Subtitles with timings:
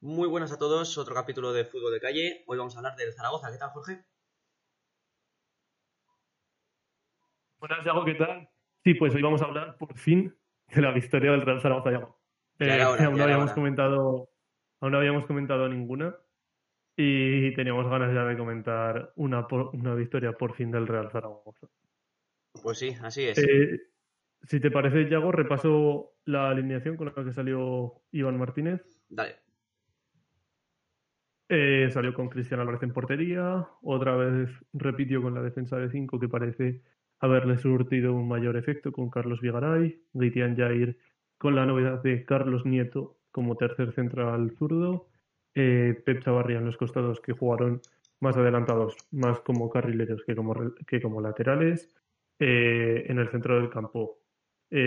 [0.00, 2.44] Muy buenas a todos, otro capítulo de Fútbol de Calle.
[2.46, 3.50] Hoy vamos a hablar del Zaragoza.
[3.50, 4.04] ¿Qué tal, Jorge?
[7.58, 8.48] Buenas, Yago, ¿qué tal?
[8.84, 10.32] Sí, pues hoy vamos a hablar por fin
[10.68, 12.16] de la victoria del Real Zaragoza, Yago.
[12.60, 14.30] Eh, aún no habíamos comentado,
[14.78, 16.16] aún no habíamos comentado ninguna
[16.96, 21.66] y teníamos ganas ya de comentar una, una victoria por fin del Real Zaragoza.
[22.62, 23.38] Pues sí, así es.
[23.38, 23.80] Eh,
[24.44, 28.80] si te parece, Yago, repaso la alineación con la que salió Iván Martínez.
[29.08, 29.47] Dale.
[31.50, 36.20] Eh, salió con Cristian Álvarez en portería, otra vez repitió con la defensa de 5
[36.20, 36.82] que parece
[37.20, 40.98] haberle surtido un mayor efecto con Carlos Vigaray, Gaitian Jair
[41.38, 45.08] con la novedad de Carlos Nieto como tercer central zurdo,
[45.54, 47.80] eh, Pep Chavarria en los costados que jugaron
[48.20, 50.54] más adelantados, más como carrileros que como,
[50.86, 51.90] que como laterales.
[52.40, 54.18] Eh, en el centro del campo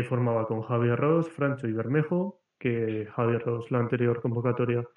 [0.08, 4.88] formaba con Javier Ross, Francho y Bermejo, que Javier Ross la anterior convocatoria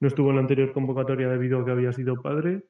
[0.00, 2.64] no estuvo en la anterior convocatoria debido a que había sido padre.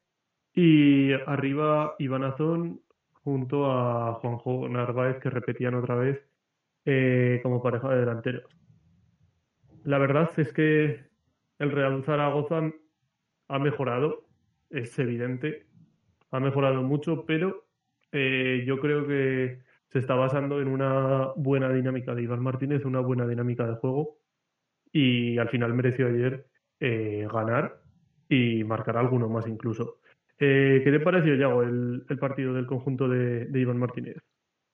[0.55, 2.81] Y arriba Iván Azón
[3.13, 6.23] junto a Juanjo Narváez, que repetían otra vez
[6.85, 8.45] eh, como pareja de delanteros.
[9.85, 11.05] La verdad es que
[11.59, 12.71] el Real Zaragoza
[13.49, 14.27] ha mejorado,
[14.71, 15.67] es evidente,
[16.31, 17.67] ha mejorado mucho, pero
[18.13, 23.01] eh, yo creo que se está basando en una buena dinámica de Iván Martínez, una
[23.01, 24.19] buena dinámica de juego,
[24.93, 26.47] y al final mereció ayer
[26.81, 27.83] eh, ganar
[28.29, 30.01] y marcar alguno más incluso.
[30.39, 34.17] Eh, ¿Qué te pareció, Yago, el, el partido del conjunto de, Iván Martínez?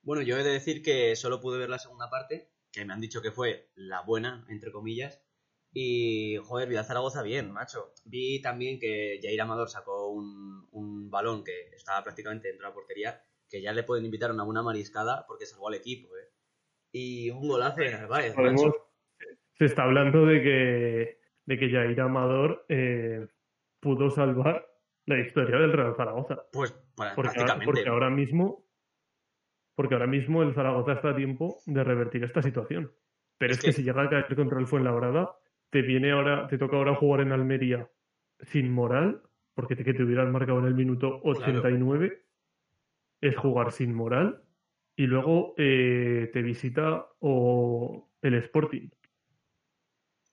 [0.03, 3.00] Bueno, yo he de decir que solo pude ver la segunda parte, que me han
[3.00, 5.23] dicho que fue la buena, entre comillas.
[5.73, 7.92] Y, joder, vi a Zaragoza bien, macho.
[8.05, 12.75] Vi también que Jair Amador sacó un, un balón que estaba prácticamente dentro de la
[12.75, 16.33] portería, que ya le pueden invitar a una buena mariscada porque salvó al equipo, ¿eh?
[16.92, 18.91] Y un golazo de Narváez, macho.
[19.56, 23.27] Se está hablando de que de que Jair Amador eh,
[23.81, 24.67] pudo salvar
[25.07, 26.45] la historia del Real Zaragoza.
[26.53, 26.73] Pues
[27.15, 28.65] porque, porque ahora mismo
[29.75, 32.92] porque ahora mismo el Zaragoza está a tiempo de revertir esta situación.
[33.39, 33.73] Pero es, que...
[33.73, 35.36] si llega a caer contra el Fuenlabrada,
[35.70, 37.89] te viene ahora, te toca ahora jugar en Almería
[38.41, 39.23] sin moral,
[39.55, 42.23] porque te, que te hubieran marcado en el minuto 89,
[43.20, 44.42] es jugar sin moral,
[44.97, 48.91] y luego eh, te visita o el Sporting.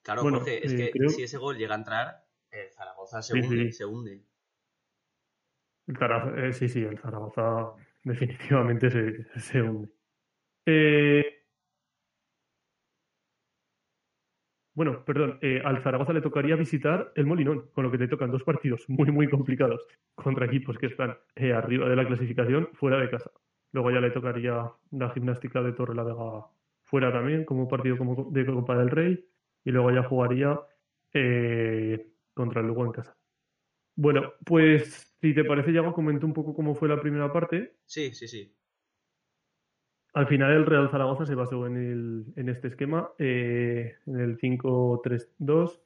[0.04, 3.72] Claro, Jorge, es eh, que si ese gol llega a entrar, el Zaragoza se hunde,
[3.72, 4.24] se hunde.
[5.88, 7.74] Eh, sí, sí, el Zaragoza
[8.04, 9.90] definitivamente se, se hunde.
[10.66, 11.26] Eh,
[14.74, 18.44] bueno, perdón, al Zaragoza le tocaría visitar el Molinón, con lo que te tocan dos
[18.44, 23.32] partidos muy, muy complicados contra equipos que están arriba de la clasificación, fuera de casa.
[23.72, 26.46] Luego ya le tocaría la gimnástica de Torre la Vega
[26.84, 29.30] fuera también, como partido como de Copa del Rey
[29.64, 30.60] y luego ya jugaría
[31.14, 33.18] eh, contra el Lugo en casa.
[33.96, 37.76] Bueno, pues si te parece, Yago, comento un poco cómo fue la primera parte.
[37.86, 38.56] Sí, sí, sí.
[40.14, 44.38] Al final el Real Zaragoza se basó en, el, en este esquema, eh, en el
[44.38, 45.82] 5-3-2.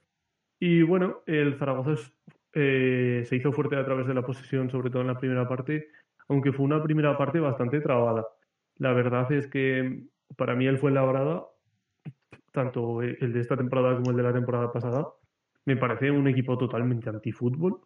[0.59, 2.11] Y bueno, el Zaragoza
[2.53, 5.89] eh, se hizo fuerte a través de la posesión, sobre todo en la primera parte,
[6.29, 8.25] aunque fue una primera parte bastante trabada.
[8.77, 10.03] La verdad es que
[10.37, 11.43] para mí él fue labrada
[12.53, 15.07] tanto el de esta temporada como el de la temporada pasada,
[15.65, 17.81] me parece un equipo totalmente antifútbol.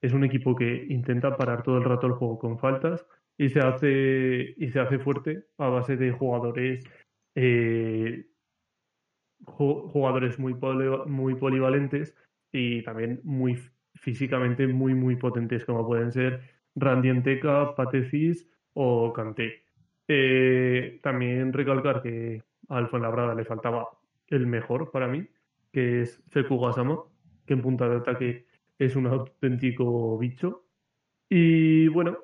[0.00, 3.06] Es un equipo que intenta parar todo el rato el juego con faltas
[3.36, 6.84] y se hace, y se hace fuerte a base de jugadores
[7.34, 8.26] eh,
[9.44, 10.54] jugadores muy,
[11.06, 12.16] muy polivalentes
[12.52, 13.58] y también muy
[13.94, 16.40] físicamente muy muy potentes como pueden ser
[16.74, 19.64] Randy Enteca, Patecis o Kanté.
[20.06, 23.88] Eh, también recalcar que al Fuenlabrada le faltaba
[24.28, 25.28] el mejor para mí,
[25.72, 26.98] que es Seku Gasama,
[27.46, 28.46] que en punta de ataque
[28.78, 30.66] es un auténtico bicho.
[31.28, 32.18] Y bueno,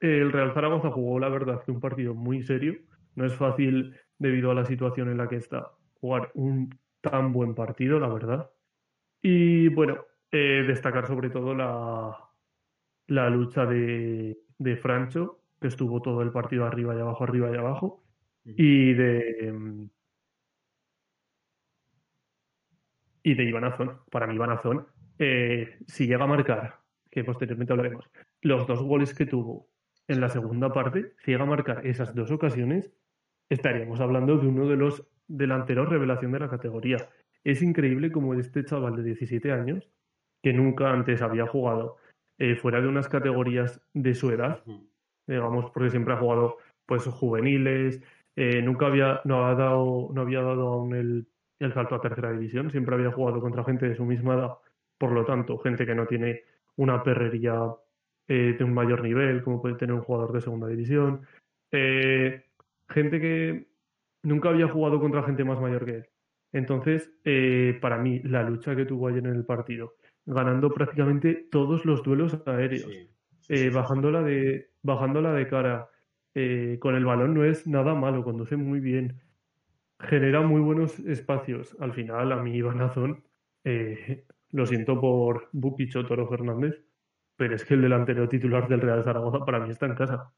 [0.00, 2.76] el Real Zaragoza jugó la verdad que un partido muy serio.
[3.14, 7.54] No es fácil, debido a la situación en la que está, jugar un tan buen
[7.54, 8.50] partido, la verdad.
[9.22, 12.16] Y bueno, eh, destacar sobre todo la,
[13.08, 17.56] la lucha de, de Francho, que estuvo todo el partido arriba y abajo, arriba y
[17.56, 18.04] abajo.
[18.44, 19.88] Y de,
[23.26, 23.98] y de Iván Azón.
[24.12, 24.86] Para mí, Iván Azón,
[25.18, 26.76] eh, si llega a marcar,
[27.10, 28.08] que posteriormente hablaremos,
[28.40, 29.68] los dos goles que tuvo
[30.06, 32.92] en la segunda parte, si llega a marcar esas dos ocasiones,
[33.50, 36.98] estaríamos hablando de uno de los delanteros revelación de la categoría.
[37.42, 39.90] Es increíble como este chaval de 17 años,
[40.40, 41.96] que nunca antes había jugado
[42.38, 44.62] eh, fuera de unas categorías de su edad,
[45.26, 48.00] digamos, porque siempre ha jugado pues juveniles,
[48.36, 51.26] eh, nunca había, no, ha dado, no había dado aún el
[51.58, 52.70] el salto a tercera división.
[52.70, 54.58] Siempre había jugado contra gente de su misma edad
[54.98, 56.42] Por lo tanto, gente que no tiene
[56.76, 57.54] una perrería
[58.28, 61.22] eh, de un mayor nivel, como puede tener un jugador de segunda división.
[61.70, 62.44] Eh,
[62.88, 63.68] gente que
[64.22, 66.06] nunca había jugado contra gente más mayor que él.
[66.52, 69.94] Entonces, eh, para mí, la lucha que tuvo ayer en el partido,
[70.24, 72.90] ganando prácticamente todos los duelos aéreos,
[73.72, 75.88] bajándola, de, bajándola de cara,
[76.80, 79.20] con el balón no es nada malo, conduce muy bien,
[80.00, 81.76] genera muy buenos espacios.
[81.80, 83.24] Al final, a mí, Iván Azón,
[84.50, 86.82] lo siento por Bukicho Toro Fernández,
[87.36, 90.32] pero es que el delantero titular del Real Zaragoza para mí está en casa.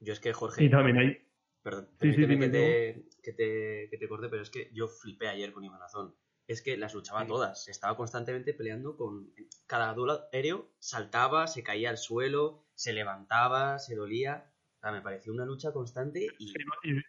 [0.00, 0.64] Yo es que, Jorge.
[0.64, 1.18] Y también hay.
[1.62, 5.28] Perdón, sí, sí, que, te, que, te, que, te, corte, pero es que yo flipé
[5.28, 6.14] ayer con Iván Azón.
[6.46, 7.68] Es que las luchaba todas.
[7.68, 9.32] Estaba constantemente peleando con.
[9.66, 14.52] Cada duelo aéreo saltaba, se caía al suelo, se levantaba, se dolía.
[14.76, 16.52] O sea, me pareció una lucha constante y.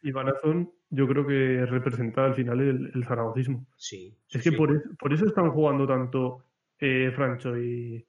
[0.04, 3.66] Iván Azón, yo creo que representa al final el, el zaragocismo.
[3.76, 4.18] Sí.
[4.30, 6.46] es que por, por, eso están jugando tanto
[6.80, 8.06] eh, Francho y,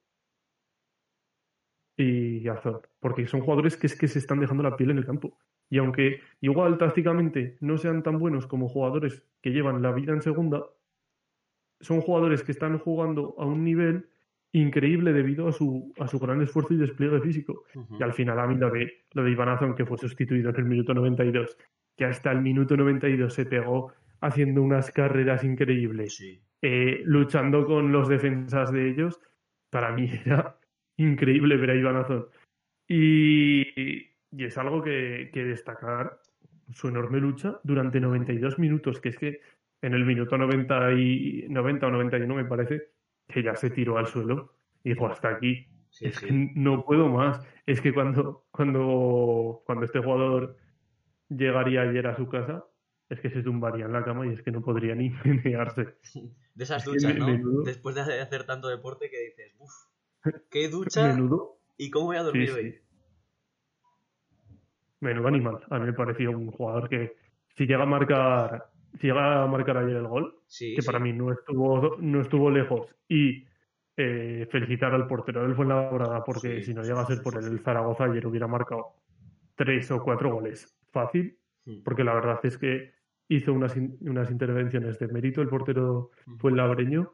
[1.97, 5.05] y Azor, porque son jugadores que es que se están dejando la piel en el
[5.05, 5.37] campo.
[5.69, 10.21] Y aunque igual tácticamente no sean tan buenos como jugadores que llevan la vida en
[10.21, 10.63] segunda,
[11.81, 14.07] son jugadores que están jugando a un nivel
[14.53, 17.65] increíble debido a su, a su gran esfuerzo y despliegue físico.
[17.99, 20.65] Y al final a mí lo de, lo de Iván que fue sustituido en el
[20.65, 21.57] minuto 92,
[21.97, 23.91] que hasta el minuto 92 se pegó
[24.21, 26.23] haciendo unas carreras increíbles,
[26.61, 29.19] eh, luchando con los defensas de ellos,
[29.69, 30.57] para mí era
[30.97, 32.27] increíble ver a Iván Azón.
[32.87, 36.19] Y, y, es algo que, que, destacar
[36.71, 39.41] su enorme lucha durante 92 minutos, que es que
[39.81, 42.89] en el minuto 90, y, 90 o 91 me parece
[43.27, 44.53] que ya se tiró al suelo
[44.83, 45.67] y dijo hasta aquí.
[45.99, 47.45] es que no puedo más.
[47.65, 50.55] Es que cuando, cuando, cuando este jugador
[51.29, 52.65] llegaría ayer a su casa,
[53.09, 55.95] es que se tumbaría en la cama y es que no podría ni menearse.
[56.53, 57.61] De esas duchas, ¿no?
[57.63, 59.73] Después de hacer tanto deporte que dices, uff,
[60.49, 61.59] qué ducha Menudo.
[61.77, 62.75] y cómo voy a dormir hoy.
[64.99, 65.59] Menudo animal.
[65.69, 67.15] A mí me pareció un jugador que
[67.55, 71.31] si llega a marcar, si llega a marcar ayer el gol, que para mí no
[71.31, 73.45] estuvo, no estuvo lejos, y
[73.95, 78.05] eh, felicitar al portero del Fuenlabrada, porque si no llega a ser por el Zaragoza
[78.05, 78.95] ayer hubiera marcado
[79.55, 81.37] tres o cuatro goles fácil,
[81.83, 82.93] porque la verdad es que
[83.29, 86.37] hizo unas, unas intervenciones de mérito el portero hmm.
[86.37, 87.13] Fuenlabreño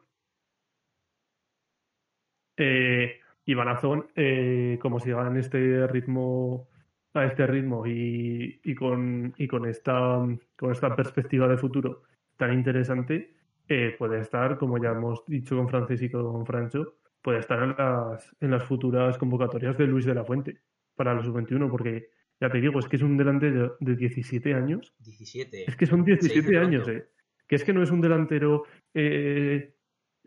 [2.58, 6.70] eh, y Banazón, eh, como siga en este ritmo,
[7.14, 10.26] a este ritmo y, y, con, y con, esta,
[10.56, 12.04] con esta perspectiva de futuro
[12.38, 13.34] tan interesante,
[13.68, 17.76] eh, puede estar, como ya hemos dicho con Francis y con Francho, puede estar en
[17.78, 20.62] las, en las futuras convocatorias de Luis de la Fuente
[20.96, 22.10] para los sub-21, porque
[22.44, 24.94] ya te digo, es que es un delantero de 17 años.
[25.00, 25.64] 17.
[25.66, 27.08] Es que son 17 años, eh.
[27.48, 29.76] Que es que no es un delantero eh,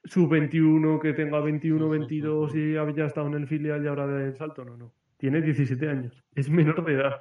[0.05, 4.65] sub-21 que tenga 21, 22 y había estado en el filial y ahora del salto,
[4.65, 4.95] no, no.
[5.19, 7.21] Tiene 17 años, es menor de edad.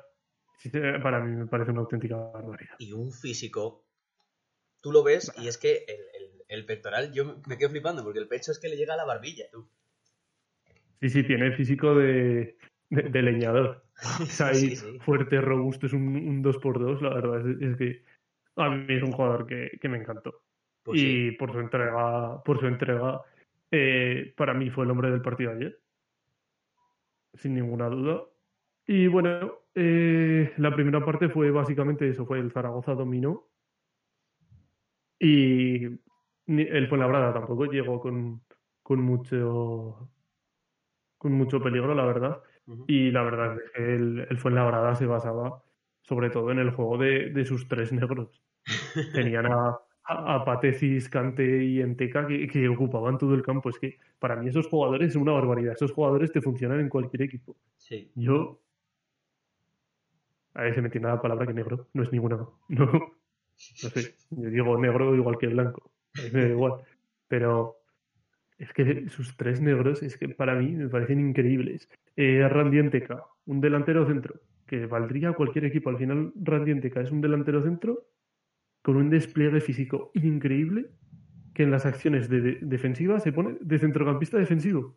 [1.03, 2.75] Para mí me parece una auténtica barbaridad.
[2.79, 3.83] Y un físico,
[4.79, 5.85] tú lo ves y es que
[6.47, 9.05] el, pectoral, yo me quedo flipando porque el pecho es que le llega a la
[9.05, 9.67] barbilla, tú.
[11.01, 12.57] Sí, sí, tiene físico de,
[12.89, 13.84] de, leñador.
[14.21, 18.03] Es ahí fuerte, robusto, es un, 2x2, la verdad es, que
[18.57, 20.41] a mí es un jugador que, que me encantó.
[20.83, 23.21] Pues y por su entrega, por su entrega
[23.71, 25.79] eh, para mí fue el hombre del partido ayer.
[27.33, 28.23] Sin ninguna duda.
[28.87, 33.47] Y bueno, eh, la primera parte fue básicamente eso, fue el Zaragoza dominó.
[35.19, 35.85] Y
[36.47, 38.43] el Fuenlabrada tampoco llegó con,
[38.83, 40.09] con mucho
[41.17, 42.43] con mucho peligro, la verdad.
[42.87, 45.61] Y la verdad es que el, el Fuenlabrada se basaba
[46.01, 48.41] sobre todo en el juego de, de sus tres negros.
[49.13, 53.69] Tenían a, a, Patecis, Cante y Enteca que, que, ocupaban todo el campo.
[53.69, 55.73] Es que para mí esos jugadores son una barbaridad.
[55.73, 57.55] Esos jugadores te funcionan en cualquier equipo.
[57.77, 58.11] Sí.
[58.15, 58.61] Yo.
[60.53, 61.87] A ver, se me entiende la palabra que negro.
[61.93, 62.37] No es ninguna.
[62.69, 62.85] No.
[63.83, 64.15] No sé.
[64.31, 65.91] Yo digo negro igual que blanco.
[66.33, 66.73] Me da igual.
[67.27, 67.77] Pero
[68.57, 71.89] es que sus tres negros es que para mí me parecen increíbles.
[72.15, 72.79] Eh, Randy
[73.45, 75.89] un delantero centro, que valdría cualquier equipo.
[75.89, 78.07] Al final, Randy Enteca es un delantero centro
[78.81, 80.91] con un despliegue físico increíble
[81.53, 84.95] que en las acciones de, defensivas se pone de centrocampista defensivo.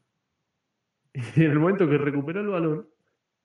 [1.36, 2.86] Y en el momento que recupera el balón,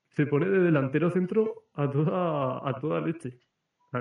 [0.10, 3.39] se pone de delantero centro a toda, a toda leche.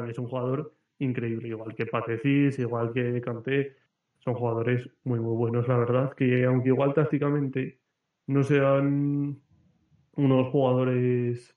[0.09, 3.77] Es un jugador increíble, igual que Patecis, igual que Kanté.
[4.25, 7.81] Son jugadores muy, muy buenos, la verdad, que aunque igual tácticamente
[8.27, 9.41] no sean
[10.17, 11.57] unos jugadores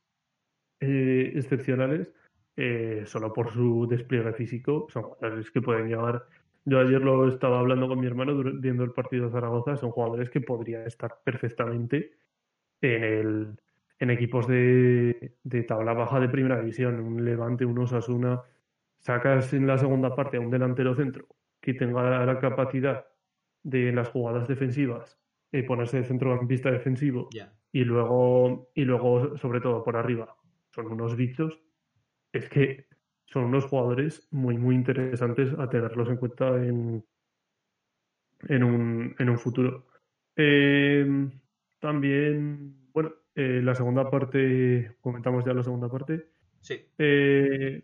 [0.79, 2.11] eh, excepcionales,
[2.55, 6.25] eh, solo por su despliegue físico, son jugadores que pueden llevar
[6.65, 9.77] Yo ayer lo estaba hablando con mi hermano viendo el partido de Zaragoza.
[9.77, 12.13] Son jugadores que podrían estar perfectamente
[12.81, 13.59] en el
[13.99, 18.41] en equipos de, de tabla baja de primera división, un Levante, un Osasuna,
[18.99, 21.27] sacas en la segunda parte a un delantero centro
[21.65, 23.07] que tenga la capacidad
[23.63, 25.19] de las jugadas defensivas
[25.51, 27.29] y ponerse de centrocampista defensivo
[27.71, 30.37] y luego y luego sobre todo por arriba.
[30.69, 31.59] Son unos bichos.
[32.31, 32.85] Es que
[33.25, 37.03] son unos jugadores muy muy interesantes a tenerlos en cuenta en
[38.47, 39.87] en un, en un futuro.
[40.35, 41.31] Em,
[41.79, 46.27] también bueno eh, la segunda parte comentamos ya la segunda parte.
[46.61, 46.85] Sí.
[46.99, 47.83] Eh,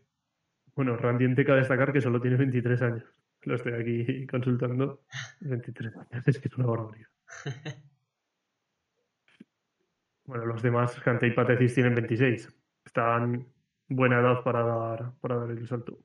[0.76, 5.02] bueno Randy que destacar que solo tiene 23 años lo estoy aquí consultando.
[5.42, 7.10] 23 años, es que es una barbaridad.
[10.26, 12.50] bueno, los demás, Cante y Patecis, tienen 26.
[12.86, 13.48] Están
[13.88, 16.00] buena edad para dar, para dar el salto.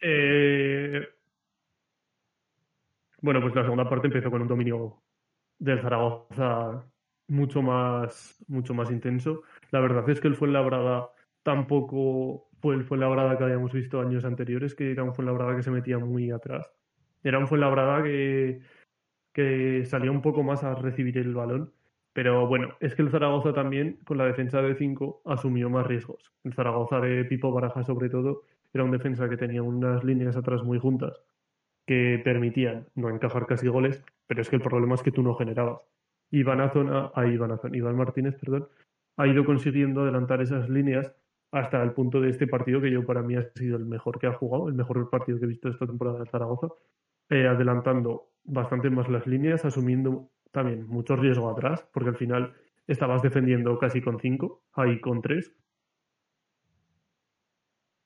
[0.00, 1.06] Eh,
[3.20, 5.02] bueno, pues la segunda parte empezó con un dominio
[5.58, 6.84] del Zaragoza
[7.28, 9.42] mucho más, mucho más intenso.
[9.70, 11.10] La verdad es que el Fuenlabrada
[11.42, 15.70] tampoco fue el Fuenlabrada que habíamos visto años anteriores, que era un Fuenlabrada que se
[15.70, 16.68] metía muy atrás.
[17.22, 18.60] Era un Fuenlabrada que,
[19.32, 21.72] que salía un poco más a recibir el balón.
[22.12, 26.32] Pero bueno, es que el Zaragoza también, con la defensa de 5, asumió más riesgos.
[26.42, 28.42] El Zaragoza de Pipo Baraja, sobre todo,
[28.74, 31.22] era un defensa que tenía unas líneas atrás muy juntas
[31.86, 35.36] que permitían no encajar casi goles, pero es que el problema es que tú no
[35.36, 35.82] generabas.
[36.32, 38.66] Iván Azona, ah, Azona, Iván Martínez, perdón,
[39.18, 41.14] ha ido consiguiendo adelantar esas líneas
[41.58, 44.26] hasta el punto de este partido que yo para mí ha sido el mejor que
[44.26, 46.68] ha jugado, el mejor partido que he visto esta temporada en Zaragoza,
[47.30, 52.54] eh, adelantando bastante más las líneas, asumiendo también mucho riesgo atrás, porque al final
[52.86, 55.52] estabas defendiendo casi con cinco, ahí con tres,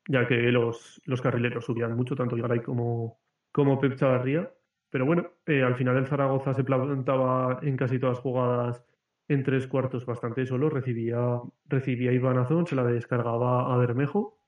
[0.08, 3.20] ya que los, los carrileros subían mucho, tanto Igaray como,
[3.52, 4.52] como Pep Chavarría.
[4.90, 8.84] Pero bueno, eh, al final el Zaragoza se plantaba en casi todas jugadas
[9.30, 14.40] en tres cuartos bastante solo, recibía, recibía Iván Azón, se la descargaba a Bermejo.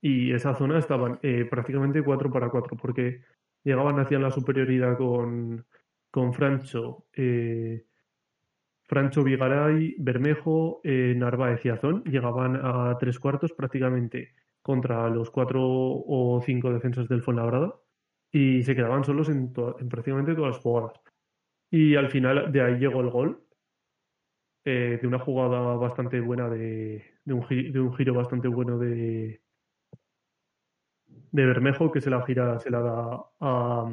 [0.00, 3.22] Y esa zona estaban eh, prácticamente 4 para 4 porque
[3.64, 5.66] llegaban hacia la superioridad con,
[6.12, 7.84] con Francho, eh,
[8.84, 15.60] Francho Vigaray, Bermejo, eh, Narváez y Azón, llegaban a tres cuartos prácticamente contra los cuatro
[15.60, 17.74] o cinco defensas del Fuenlabrada.
[18.30, 21.00] Y se quedaban solos en, en prácticamente todas las jugadas.
[21.68, 23.42] Y al final de ahí llegó el gol,
[24.64, 29.42] eh, de una jugada bastante buena, de, de, un, de un giro bastante bueno de,
[31.32, 33.92] de Bermejo, que se la gira, se la da a,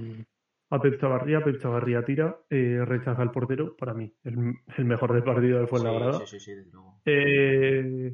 [0.72, 5.14] a Pep Chavarría, Pep Chavarría tira, eh, rechaza al portero, para mí, el, el mejor
[5.14, 6.26] del partido del Fuenlabrada.
[6.26, 6.72] Sí, sí, sí,
[7.06, 8.14] eh,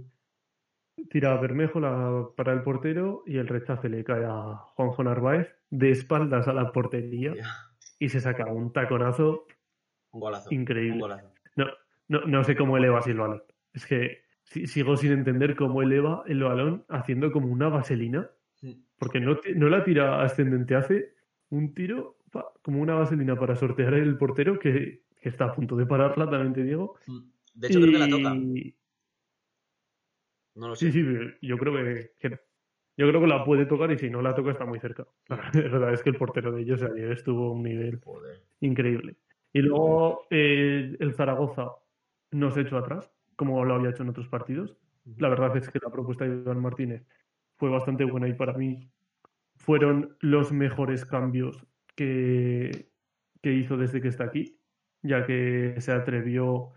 [1.10, 5.48] tira a Bermejo la, para el portero y el rechace le cae a Juanjo Narváez
[5.70, 7.34] de espaldas a la portería
[8.00, 9.46] y se saca un taconazo
[10.12, 10.94] un golazo, increíble.
[10.94, 11.34] Un golazo.
[11.58, 11.66] No,
[12.08, 13.44] no, no sé cómo eleva así el balón.
[13.74, 18.30] Es que sigo sin entender cómo eleva el balón haciendo como una vaselina.
[18.98, 21.14] Porque no, no la tira ascendente, hace
[21.50, 22.18] un tiro
[22.62, 26.64] como una vaselina para sortear el portero que, está a punto de pararla, también te
[26.64, 26.98] digo.
[27.54, 28.36] De hecho, creo que la toca.
[30.56, 30.92] No lo sé.
[30.92, 32.12] Sí, sí, yo creo que,
[32.98, 35.08] yo creo que la puede tocar y si no la toca está muy cerca.
[35.28, 38.00] La verdad es que el portero de ellos ayer estuvo a un nivel
[38.62, 39.18] increíble.
[39.52, 41.72] Y luego eh, el Zaragoza
[42.36, 44.78] no se echó atrás, como lo había hecho en otros partidos.
[45.18, 47.06] La verdad es que la propuesta de Iván Martínez
[47.58, 48.92] fue bastante buena y para mí
[49.56, 51.66] fueron los mejores cambios
[51.96, 52.92] que,
[53.42, 54.60] que hizo desde que está aquí,
[55.02, 56.72] ya que se atrevió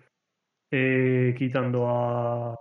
[0.71, 2.55] eh, quitando a,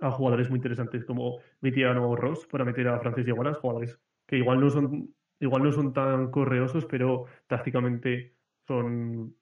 [0.00, 4.60] a jugadores muy interesantes como Vitiano Ross para meter a Francis Igualas, jugadores que igual
[4.60, 9.34] no son igual no son tan correosos, pero tácticamente son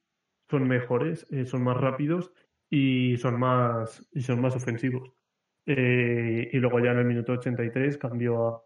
[0.53, 2.31] son mejores, eh, son más rápidos
[2.69, 5.11] y son más, y son más ofensivos.
[5.65, 8.63] Eh, y luego ya en el minuto 83 cambió a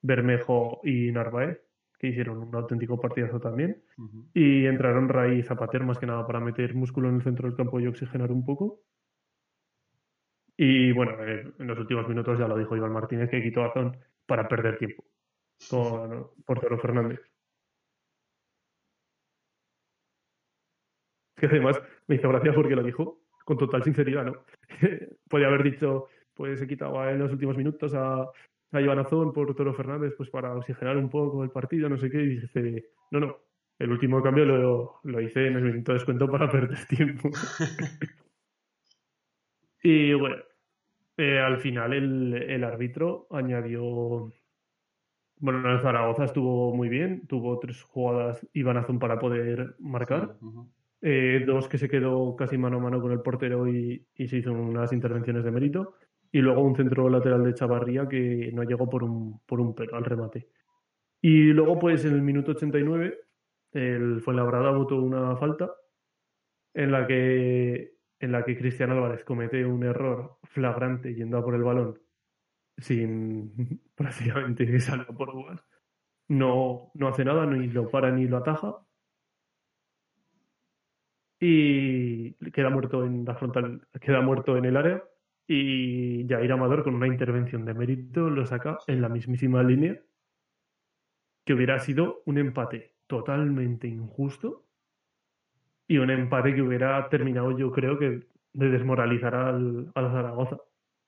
[0.00, 1.60] Bermejo y Narváez,
[1.98, 3.82] que hicieron un auténtico partidazo también.
[4.32, 7.56] Y entraron Ray y Zapater más que nada para meter músculo en el centro del
[7.56, 8.82] campo y oxigenar un poco.
[10.56, 13.72] Y bueno, eh, en los últimos minutos ya lo dijo Iván Martínez que quitó a
[13.72, 15.04] Zon para perder tiempo
[15.68, 17.33] con Portero Fernández.
[21.46, 24.44] Además me hizo gracia porque lo dijo con total sinceridad, ¿no?
[25.28, 28.26] Podría haber dicho, pues he quitado en los últimos minutos a,
[28.72, 32.10] a Iván Azón por Toro Fernández pues para oxigenar un poco el partido, no sé
[32.10, 33.38] qué, y no, no,
[33.78, 37.30] el último cambio lo, lo hice en el minuto de descuento para perder tiempo.
[39.82, 40.36] y bueno,
[41.16, 44.32] eh, al final el, el, árbitro añadió
[45.38, 50.36] Bueno, el Zaragoza estuvo muy bien, tuvo tres jugadas y Banazón para poder marcar.
[51.06, 54.52] Eh, dos que se quedó casi mano a mano con el portero y, se hizo
[54.52, 55.96] unas intervenciones de mérito.
[56.32, 59.96] Y luego un centro lateral de Chavarría que no llegó por un, por un pelo
[59.96, 60.48] al remate.
[61.20, 63.18] Y luego, pues en el minuto 89,
[63.72, 65.70] el Fuenlabrada votó una falta
[66.72, 71.54] en la que en la que Cristian Álvarez comete un error flagrante yendo a por
[71.54, 71.98] el balón
[72.78, 75.60] sin prácticamente salga por uvas.
[76.28, 78.78] No, no hace nada, ni lo para ni lo ataja.
[81.46, 85.04] Y queda muerto en la frontal, queda muerto en el área.
[85.46, 90.00] Y Jair Amador, con una intervención de mérito, lo saca en la mismísima línea.
[91.44, 94.64] Que hubiera sido un empate totalmente injusto.
[95.86, 100.56] Y un empate que hubiera terminado, yo creo que, de desmoralizar al, al Zaragoza.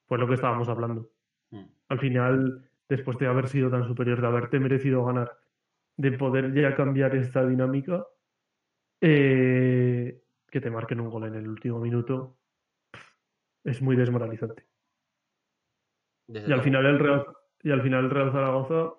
[0.05, 1.09] Pues lo que estábamos hablando.
[1.51, 1.65] Mm.
[1.89, 5.33] Al final, después de haber sido tan superior, de haberte merecido ganar,
[5.97, 8.05] de poder ya cambiar esta dinámica,
[9.01, 10.21] eh,
[10.57, 12.39] que te marquen un gol en el último minuto,
[13.63, 14.65] es muy desmoralizante.
[16.29, 17.27] y al final el Real,
[17.63, 18.95] y al final el Real Zaragoza,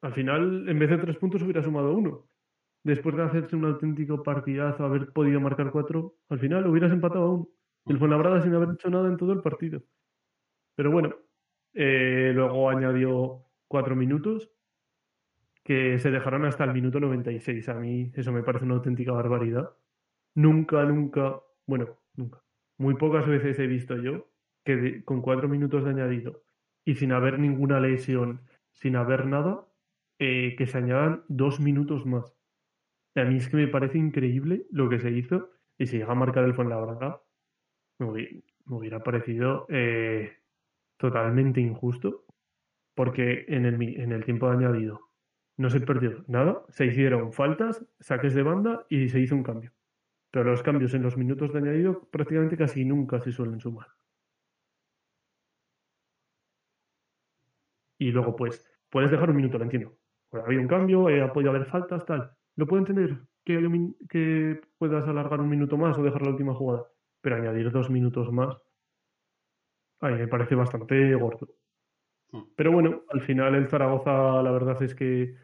[0.00, 2.26] al final, en vez de tres puntos, hubiera sumado uno.
[2.82, 7.34] Después de hacerse un auténtico partidazo, haber podido marcar cuatro, al final hubieras empatado a
[7.34, 7.48] uno.
[7.86, 7.98] El.
[7.98, 9.84] Fuenlabrada sin haber hecho nada en todo el partido.
[10.74, 11.14] Pero bueno,
[11.74, 14.50] eh, luego añadió cuatro minutos
[15.62, 17.68] que se dejaron hasta el minuto 96.
[17.68, 19.70] A mí eso me parece una auténtica barbaridad.
[20.38, 22.40] Nunca, nunca, bueno, nunca.
[22.76, 24.28] Muy pocas veces he visto yo
[24.64, 26.44] que con cuatro minutos de añadido
[26.84, 29.66] y sin haber ninguna lesión, sin haber nada,
[30.20, 32.36] eh, que se añadan dos minutos más.
[33.16, 36.14] a mí es que me parece increíble lo que se hizo y si llega a
[36.14, 37.20] marcar el Fuenlabrada,
[37.98, 40.36] me, me hubiera parecido eh,
[40.98, 42.26] totalmente injusto
[42.94, 45.00] porque en el, en el tiempo añadido
[45.56, 49.72] no se perdió nada, se hicieron faltas, saques de banda y se hizo un cambio.
[50.30, 53.88] Pero los cambios en los minutos de añadido prácticamente casi nunca se suelen sumar.
[57.98, 59.96] Y luego, pues, puedes dejar un minuto, lo entiendo.
[60.30, 62.30] Pues, ha habido un cambio, eh, ha podido haber faltas, tal.
[62.56, 63.58] Lo puedo entender que,
[64.08, 66.86] que puedas alargar un minuto más o dejar la última jugada.
[67.20, 68.56] Pero añadir dos minutos más
[70.00, 71.48] Ay, me parece bastante gordo.
[72.30, 72.42] Hmm.
[72.56, 75.34] Pero bueno, al final el Zaragoza, la verdad es que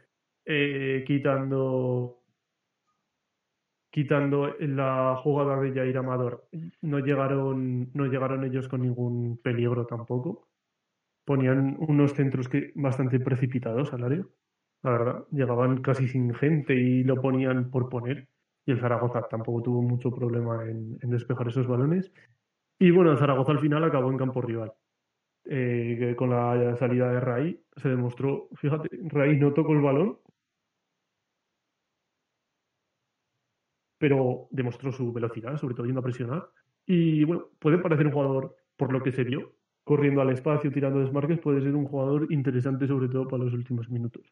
[0.44, 2.24] eh, quitando
[3.94, 6.48] quitando la jugada de Jair Amador,
[6.83, 10.48] no llegaron, no llegaron ellos con ningún peligro tampoco.
[11.24, 14.26] Ponían unos centros que bastante precipitados al área.
[14.83, 18.26] La verdad, llegaban casi sin gente y lo ponían por poner.
[18.66, 22.11] Y el Zaragoza tampoco tuvo mucho problema en despejar esos balones.
[22.80, 24.72] Y bueno, el Zaragoza al final acabó en campo rival.
[25.44, 30.18] Eh, con la salida de Ray se demostró, fíjate, Ray no tocó el balón,
[34.05, 36.51] pero demostró su velocidad, sobre todo yendo a presionar.
[36.85, 41.01] Y bueno, puede parecer un jugador, por lo que se vio, corriendo al espacio, tirando
[41.01, 44.31] desmarques, puede ser un jugador interesante, sobre todo para los últimos minutos.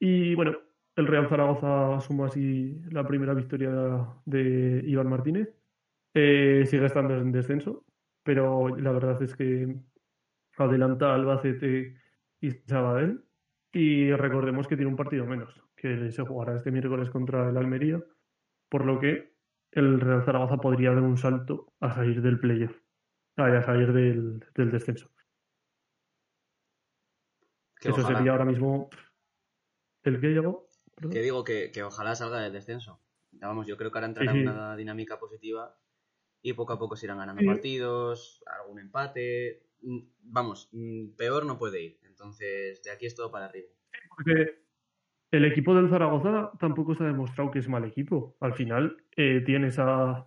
[0.00, 0.56] Y bueno,
[0.94, 3.70] el Real Zaragoza suma así la primera victoria
[4.24, 5.54] de Iván Martínez
[6.14, 7.84] eh, sigue estando en descenso,
[8.22, 9.76] pero la verdad es que
[10.56, 12.00] adelanta Albacete
[12.40, 13.22] y Sabadell.
[13.74, 18.02] Y recordemos que tiene un partido menos, que se jugará este miércoles contra el Almería,
[18.68, 19.36] por lo que
[19.72, 22.74] el Real Zaragoza podría dar un salto a salir del playoff,
[23.36, 25.10] a salir del, descenso.
[27.80, 28.88] Eso sería ahora mismo
[30.02, 30.68] el que llegó.
[31.10, 33.00] Que digo que, ojalá salga del descenso.
[33.32, 35.78] Vamos, yo creo que ahora entrará en una dinámica positiva
[36.40, 39.66] y poco a poco se irán ganando partidos, algún empate.
[39.82, 42.00] Mm, vamos, mm, peor no puede ir.
[42.04, 43.68] Entonces, de aquí es todo para arriba.
[44.08, 44.65] Porque
[45.30, 48.36] el equipo del Zaragoza tampoco se ha demostrado que es mal equipo.
[48.40, 50.26] Al final, eh, tienes, a,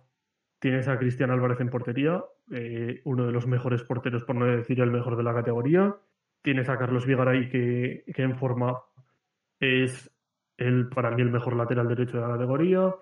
[0.58, 4.80] tienes a Cristian Álvarez en portería, eh, uno de los mejores porteros, por no decir
[4.80, 5.96] el mejor de la categoría.
[6.42, 8.78] Tienes a Carlos Vigaray, que, que en forma
[9.58, 10.10] es
[10.56, 12.94] el, para mí el mejor lateral derecho de la categoría.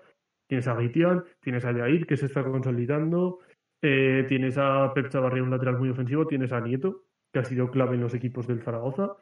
[0.47, 3.39] Tienes a Gaitian, tienes a Jair, que se está consolidando,
[3.81, 7.69] eh, tienes a Pep Chavarría, un lateral muy ofensivo, tienes a Nieto, que ha sido
[7.69, 9.15] clave en los equipos del Zaragoza,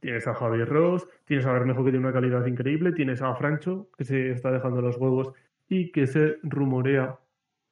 [0.00, 3.90] tienes a Javier Ross, tienes a Bermejo, que tiene una calidad increíble, tienes a Francho,
[3.96, 5.32] que se está dejando los huevos
[5.68, 7.18] y que se rumorea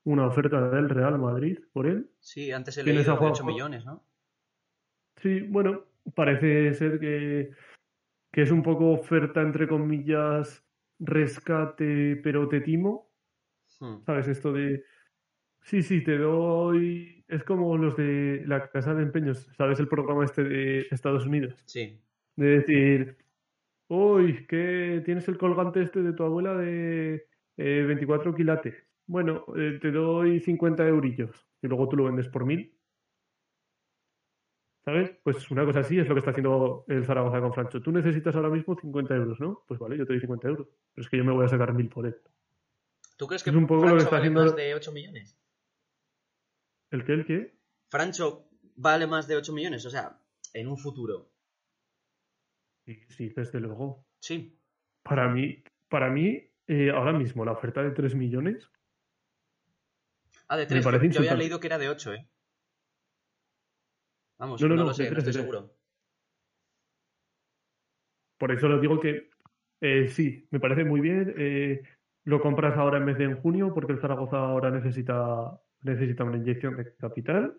[0.04, 2.10] una oferta del Real Madrid por él.
[2.20, 4.02] Sí, antes se le 8 millones, ¿no?
[5.16, 7.50] Sí, bueno, parece ser que,
[8.30, 10.64] que es un poco oferta, entre comillas,
[10.98, 13.10] rescate, pero te timo.
[13.80, 13.98] Hmm.
[14.04, 14.28] ¿Sabes?
[14.28, 14.84] Esto de
[15.68, 17.22] Sí, sí, te doy.
[17.28, 19.78] Es como los de la casa de empeños, ¿sabes?
[19.78, 21.62] El programa este de Estados Unidos.
[21.66, 22.00] Sí.
[22.38, 23.16] De decir,
[23.88, 28.76] uy, que tienes el colgante este de tu abuela de eh, 24 quilates.
[29.08, 32.72] Bueno, eh, te doy 50 eurillos y luego tú lo vendes por mil.
[34.84, 35.10] ¿Sabes?
[35.24, 37.82] Pues una cosa así es lo que está haciendo el Zaragoza con Francho.
[37.82, 39.64] Tú necesitas ahora mismo 50 euros, ¿no?
[39.66, 40.68] Pues vale, yo te doy 50 euros.
[40.94, 42.16] Pero es que yo me voy a sacar mil por él.
[43.16, 44.92] ¿Tú crees que Es un poco lo que Francho está vale haciendo- más de 8
[44.92, 45.36] millones?
[46.92, 47.12] ¿El qué?
[47.14, 47.58] ¿El qué?
[47.90, 50.20] Francho vale más de 8 millones, o sea,
[50.54, 51.32] en un futuro.
[52.88, 54.06] Sí, sí, desde luego.
[54.18, 54.58] Sí.
[55.02, 58.66] Para mí, para mí eh, ahora mismo la oferta de 3 millones
[60.48, 60.84] Ah, de Me 3.
[60.84, 62.26] parece Yo había leído que era de 8, ¿eh?
[64.38, 65.60] Vamos, No, no, no, no, lo sé, de no tres, estoy de tres.
[65.60, 65.74] seguro.
[68.38, 69.28] Por eso les digo que
[69.82, 71.34] eh, sí, me parece muy bien.
[71.36, 71.82] eh,
[72.24, 76.36] lo compras ahora en vez de en junio porque el Zaragoza ahora necesita, necesita una
[76.38, 77.58] inyección de capital.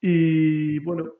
[0.00, 1.12] Y bueno,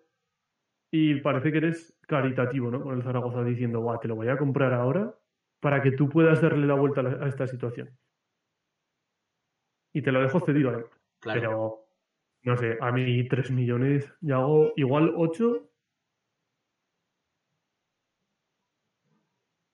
[0.91, 2.83] y parece que eres caritativo, ¿no?
[2.83, 5.15] Con el Zaragoza diciendo, guau, te lo voy a comprar ahora
[5.61, 7.91] para que tú puedas darle la vuelta a, a esta situación.
[9.93, 10.91] Y te lo dejo cedido además.
[11.21, 11.41] Claro.
[11.41, 11.89] Pero,
[12.43, 15.71] no sé, a mí 3 millones y hago igual 8.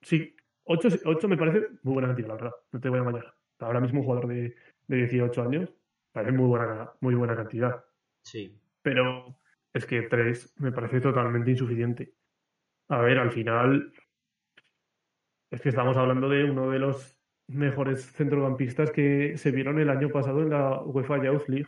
[0.01, 2.51] Sí, 8, me parece muy buena cantidad, la verdad.
[2.71, 3.33] No te voy a engañar.
[3.59, 4.55] Ahora mismo un jugador de,
[4.87, 5.73] de 18 años
[6.11, 7.83] parece muy buena, muy buena cantidad.
[8.23, 8.59] Sí.
[8.81, 9.37] Pero
[9.75, 12.13] es que 3 me parece totalmente insuficiente.
[12.87, 13.91] A ver, al final
[15.51, 20.09] es que estamos hablando de uno de los mejores centrocampistas que se vieron el año
[20.09, 21.67] pasado en la UEFA Youth League.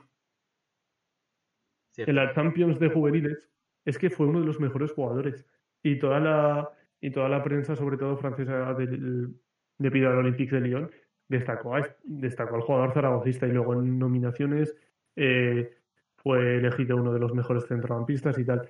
[1.91, 2.11] Cierto.
[2.11, 3.49] en la Champions de juveniles
[3.83, 5.45] es que fue uno de los mejores jugadores
[5.83, 6.69] y toda la
[7.01, 9.35] y toda la prensa sobre todo francesa del
[9.79, 10.91] de Pilar Olympique de Lyon
[11.27, 14.75] destacó a, destacó al jugador zaragocista y luego en nominaciones
[15.15, 15.75] eh,
[16.17, 18.69] fue elegido uno de los mejores centrocampistas y tal.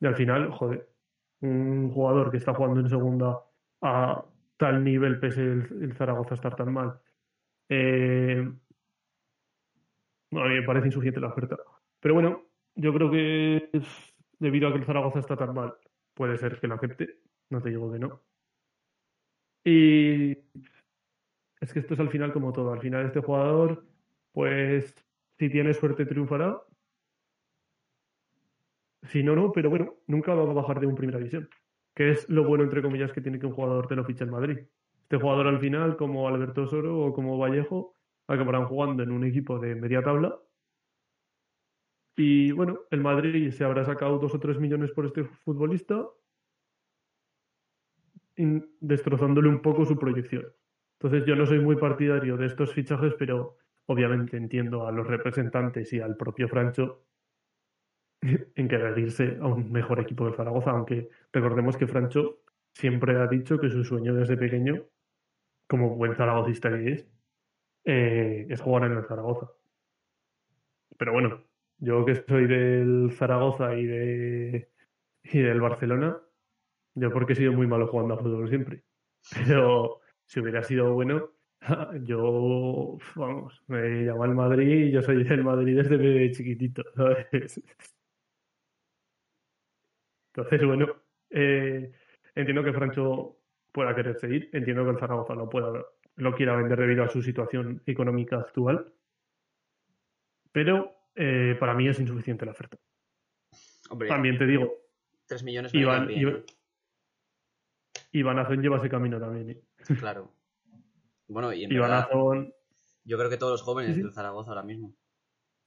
[0.00, 0.88] Y al final joder
[1.40, 3.40] un jugador que está jugando en segunda
[3.82, 4.24] a
[4.56, 6.98] tal nivel pese el, Zaragoza estar tan mal
[7.68, 8.50] eh,
[10.32, 11.56] a mí me parece insuficiente la oferta.
[12.00, 12.44] Pero bueno
[12.76, 13.70] yo creo que
[14.38, 15.74] debido a que el Zaragoza está tan mal,
[16.14, 17.18] puede ser que lo acepte,
[17.50, 18.20] no te digo que no.
[19.64, 20.32] Y
[21.60, 23.86] es que esto es al final como todo, al final este jugador,
[24.32, 24.94] pues
[25.38, 26.60] si tiene suerte triunfará,
[29.08, 31.48] si no, no, pero bueno, nunca va a bajar de un primera división,
[31.94, 34.30] que es lo bueno entre comillas que tiene que un jugador te lo fiche en
[34.30, 34.58] Madrid.
[35.02, 37.94] Este jugador al final, como Alberto Soro o como Vallejo,
[38.26, 40.38] acabarán jugando en un equipo de media tabla
[42.16, 46.06] y bueno, el Madrid se habrá sacado dos o tres millones por este futbolista,
[48.36, 50.46] destrozándole un poco su proyección.
[50.98, 55.92] Entonces yo no soy muy partidario de estos fichajes, pero obviamente entiendo a los representantes
[55.92, 57.04] y al propio Francho
[58.54, 62.40] en querer irse a un mejor equipo de Zaragoza, aunque recordemos que Francho
[62.72, 64.84] siempre ha dicho que su sueño desde pequeño,
[65.68, 67.06] como buen zaragocista que es,
[67.84, 69.50] eh, es jugar en el Zaragoza.
[70.96, 71.44] Pero bueno,
[71.78, 74.70] yo que soy del Zaragoza y de
[75.24, 76.18] y del Barcelona,
[76.94, 78.84] yo porque he sido muy malo jugando a fútbol siempre.
[79.46, 81.30] Pero si hubiera sido bueno,
[82.04, 87.62] yo, vamos, me llamo al Madrid y yo soy del Madrid desde chiquitito, ¿sabes?
[90.36, 90.86] Entonces, bueno,
[91.30, 91.92] eh,
[92.34, 93.36] entiendo que Francho
[93.70, 95.84] pueda querer seguir, entiendo que el Zaragoza lo pueda,
[96.16, 98.92] lo quiera vender debido a su situación económica actual,
[100.50, 102.78] pero eh, para mí es insuficiente la oferta.
[103.90, 104.72] Hombre, También te digo,
[105.26, 106.44] 3 millones me Iván, bien, Iván,
[108.10, 109.50] Iván Azón lleva ese camino también.
[109.50, 109.62] ¿eh?
[109.88, 109.94] ¿eh?
[109.98, 110.32] Claro.
[111.28, 112.52] Bueno, y en Iván verdad, Azón,
[113.04, 114.02] yo creo que todos los jóvenes Sí, sí.
[114.02, 114.96] del Zaragoza ahora mismo.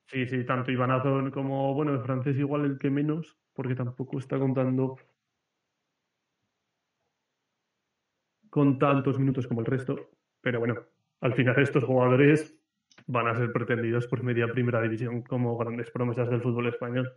[0.08, 4.20] Sí, sí, tanto Iván Azón como, bueno, el francés igual el que menos, porque tampoco
[4.20, 4.98] está contando
[8.50, 10.10] con tantos minutos como el resto.
[10.42, 10.76] Pero bueno,
[11.22, 12.58] al final estos jugadores
[13.06, 17.14] van a ser pretendidos por media primera división como grandes promesas del fútbol español.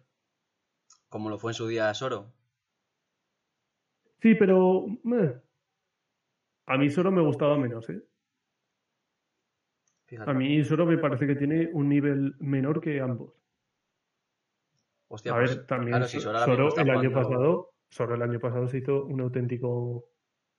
[1.08, 2.32] Como lo fue en su día Soro.
[4.20, 5.40] Sí, pero eh,
[6.66, 8.02] a mí solo me gustaba menos, ¿eh?
[10.10, 10.28] Fíjate.
[10.28, 13.32] A mí solo me parece que tiene un nivel menor que ambos.
[15.06, 18.66] Hostia, A pues, ver, también claro, si Soro el año pasado, Soro el año pasado
[18.66, 20.06] se hizo un auténtico,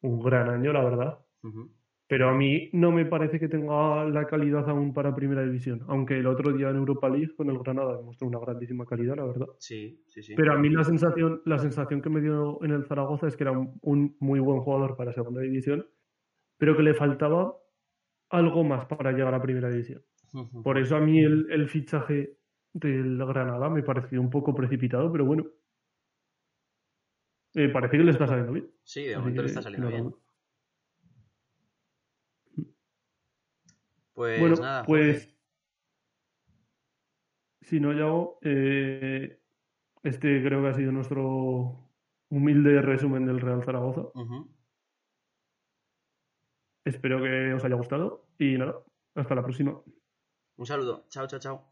[0.04, 1.20] un gran año, la verdad.
[2.08, 6.18] Pero a mí no me parece que tenga la calidad aún para Primera División, aunque
[6.18, 9.48] el otro día en Europa League con el Granada demostró una grandísima calidad, la verdad.
[9.58, 10.34] Sí, sí, sí.
[10.34, 13.44] Pero a mí la sensación, la sensación que me dio en el Zaragoza es que
[13.44, 15.86] era un, un muy buen jugador para Segunda División,
[16.58, 17.54] pero que le faltaba
[18.32, 20.04] algo más para llegar a Primera División.
[20.64, 22.38] Por eso a mí el, el fichaje
[22.74, 25.46] del Granada me pareció un poco precipitado, pero bueno.
[27.54, 28.72] Eh, parece que le está saliendo bien.
[28.84, 30.16] Sí, de momento le está saliendo bien.
[34.14, 35.26] Pues bueno, nada, pues.
[35.26, 35.38] Jorge.
[37.62, 39.40] Si no, Yago, eh,
[40.04, 41.90] este creo que ha sido nuestro
[42.30, 44.04] humilde resumen del Real Zaragoza.
[46.84, 48.84] Espero que os haya gustado y nada,
[49.16, 49.80] hasta la próxima.
[50.58, 51.06] Un saludo.
[51.10, 51.71] Chao, chao, chao.